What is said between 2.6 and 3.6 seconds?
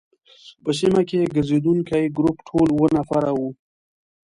اووه نفره وو.